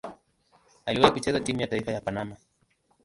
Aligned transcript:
Aliwahi 0.85 1.11
kucheza 1.13 1.39
timu 1.39 1.61
ya 1.61 1.67
taifa 1.67 1.91
ya 1.91 2.01
Panama. 2.01 2.37